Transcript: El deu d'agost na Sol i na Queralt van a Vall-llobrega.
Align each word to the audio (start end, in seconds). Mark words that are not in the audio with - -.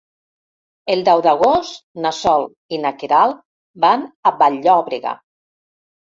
El 0.93 1.03
deu 1.09 1.19
d'agost 1.27 1.77
na 2.05 2.13
Sol 2.21 2.47
i 2.77 2.81
na 2.87 2.93
Queralt 3.03 3.45
van 3.87 4.09
a 4.09 4.35
Vall-llobrega. 4.43 5.15